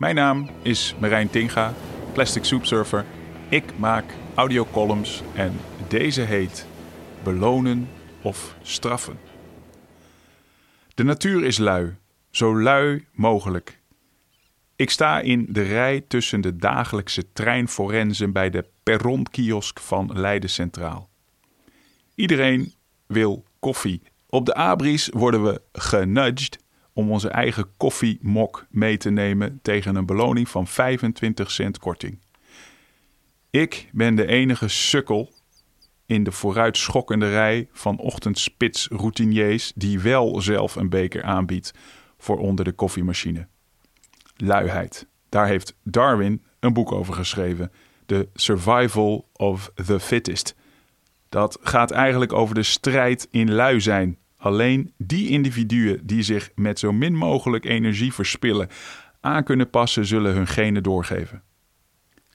[0.00, 1.74] Mijn naam is Marijn Tinga,
[2.12, 3.04] Plastic Soup Surfer.
[3.48, 5.52] Ik maak audiocolumns en
[5.88, 6.66] deze heet
[7.22, 7.88] Belonen
[8.22, 9.18] of Straffen.
[10.94, 11.96] De natuur is lui,
[12.30, 13.80] zo lui mogelijk.
[14.76, 21.08] Ik sta in de rij tussen de dagelijkse treinforensen bij de perronkiosk van Leiden Centraal.
[22.14, 22.74] Iedereen
[23.06, 24.02] wil koffie.
[24.26, 26.58] Op de abris worden we genudged
[26.92, 32.18] om onze eigen koffiemok mee te nemen tegen een beloning van 25 cent korting.
[33.50, 35.32] Ik ben de enige sukkel
[36.06, 41.74] in de vooruitschokkende rij van ochtendspits routiniers die wel zelf een beker aanbiedt
[42.18, 43.46] voor onder de koffiemachine.
[44.36, 45.06] Luiheid.
[45.28, 47.72] Daar heeft Darwin een boek over geschreven.
[48.06, 50.54] The Survival of the Fittest.
[51.28, 54.18] Dat gaat eigenlijk over de strijd in lui zijn.
[54.40, 58.68] Alleen die individuen die zich met zo min mogelijk energie verspillen
[59.20, 61.42] aan kunnen passen, zullen hun genen doorgeven.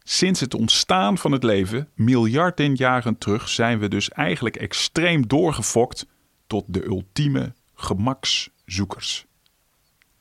[0.03, 6.07] Sinds het ontstaan van het leven, miljarden jaren terug, zijn we dus eigenlijk extreem doorgefokt
[6.47, 9.25] tot de ultieme gemakszoekers.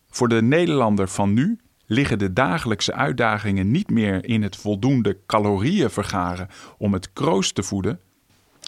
[0.09, 5.91] Voor de Nederlander van nu liggen de dagelijkse uitdagingen niet meer in het voldoende calorieën
[5.91, 6.49] vergaren
[6.79, 8.01] om het kroost te voeden.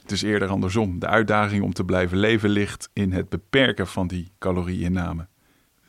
[0.06, 0.98] Het is eerder andersom.
[0.98, 5.28] De uitdaging om te blijven leven ligt in het beperken van die calorieinname.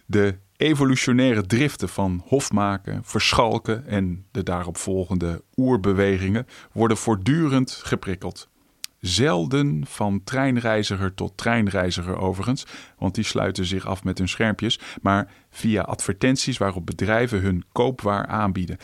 [0.05, 8.49] De evolutionaire driften van hofmaken, verschalken en de daaropvolgende oerbewegingen worden voortdurend geprikkeld.
[8.99, 12.65] Zelden van treinreiziger tot treinreiziger overigens,
[12.97, 18.27] want die sluiten zich af met hun schermpjes, maar via advertenties waarop bedrijven hun koopwaar
[18.27, 18.77] aanbieden,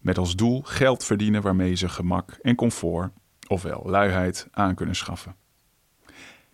[0.00, 3.12] met als doel geld verdienen waarmee ze gemak en comfort,
[3.50, 5.36] ofwel luiheid, aan kunnen schaffen.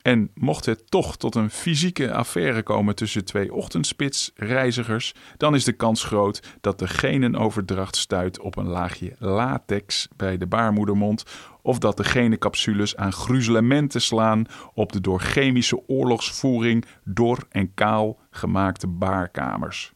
[0.03, 5.73] En mocht het toch tot een fysieke affaire komen tussen twee ochtendspitsreizigers, dan is de
[5.73, 11.25] kans groot dat de genenoverdracht stuit op een laagje latex bij de baarmoedermond
[11.63, 18.19] of dat de genencapsules aan gruzelementen slaan op de door chemische oorlogsvoering dor en kaal
[18.31, 19.93] gemaakte baarkamers.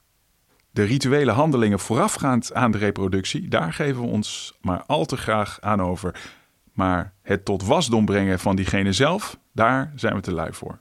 [0.70, 5.58] De rituele handelingen voorafgaand aan de reproductie, daar geven we ons maar al te graag
[5.60, 6.39] aan over.
[6.72, 10.80] Maar het tot wasdom brengen van diegene zelf, daar zijn we te lui voor.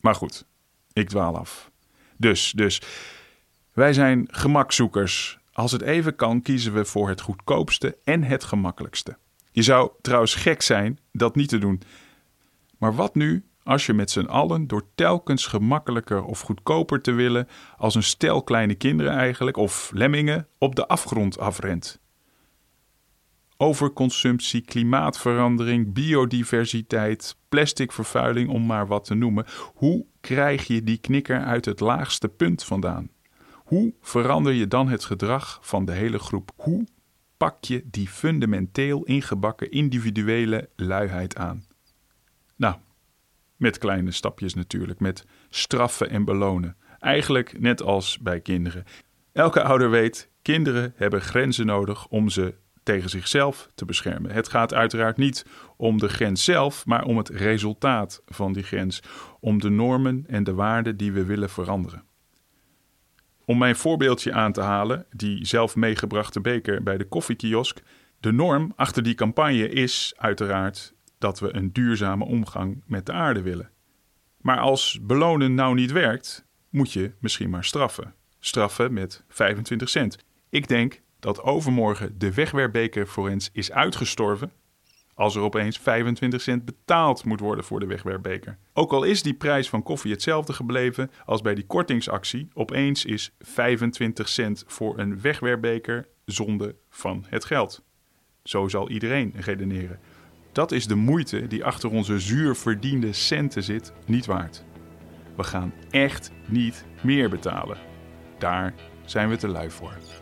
[0.00, 0.46] Maar goed,
[0.92, 1.70] ik dwaal af.
[2.16, 2.82] Dus, dus,
[3.72, 5.38] wij zijn gemakzoekers.
[5.52, 9.16] Als het even kan, kiezen we voor het goedkoopste en het gemakkelijkste.
[9.50, 11.82] Je zou trouwens gek zijn dat niet te doen.
[12.78, 17.48] Maar wat nu als je met z'n allen door telkens gemakkelijker of goedkoper te willen,
[17.76, 22.00] als een stel kleine kinderen eigenlijk, of lemmingen, op de afgrond afrent?
[23.62, 29.46] Overconsumptie, klimaatverandering, biodiversiteit, plasticvervuiling, om maar wat te noemen.
[29.74, 33.10] Hoe krijg je die knikker uit het laagste punt vandaan?
[33.54, 36.52] Hoe verander je dan het gedrag van de hele groep?
[36.56, 36.86] Hoe
[37.36, 41.64] pak je die fundamenteel ingebakken individuele luiheid aan?
[42.56, 42.74] Nou,
[43.56, 46.76] met kleine stapjes natuurlijk, met straffen en belonen.
[46.98, 48.84] Eigenlijk net als bij kinderen.
[49.32, 54.30] Elke ouder weet, kinderen hebben grenzen nodig om ze tegen zichzelf te beschermen.
[54.30, 59.02] Het gaat uiteraard niet om de grens zelf, maar om het resultaat van die grens,
[59.40, 62.04] om de normen en de waarden die we willen veranderen.
[63.44, 67.82] Om mijn voorbeeldje aan te halen, die zelf meegebrachte beker bij de koffiekiosk.
[68.20, 73.42] De norm achter die campagne is uiteraard dat we een duurzame omgang met de aarde
[73.42, 73.70] willen.
[74.40, 78.14] Maar als belonen nou niet werkt, moet je misschien maar straffen.
[78.40, 80.18] Straffen met 25 cent.
[80.50, 84.52] Ik denk dat overmorgen de wegwerpbeker voor eens is uitgestorven
[85.14, 88.58] als er opeens 25 cent betaald moet worden voor de wegwerpbeker.
[88.72, 93.34] Ook al is die prijs van koffie hetzelfde gebleven als bij die kortingsactie, opeens is
[93.38, 97.82] 25 cent voor een wegwerpbeker zonde van het geld.
[98.44, 99.98] Zo zal iedereen redeneren.
[100.52, 104.64] Dat is de moeite die achter onze zuur verdiende centen zit niet waard.
[105.36, 107.78] We gaan echt niet meer betalen.
[108.38, 110.21] Daar zijn we te lui voor.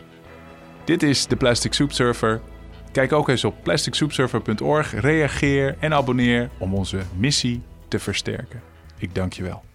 [0.90, 2.40] Dit is de Plastic Soup Surfer.
[2.92, 8.62] Kijk ook eens op plasticsoupsurfer.org, reageer en abonneer om onze missie te versterken.
[8.98, 9.69] Ik dank je wel.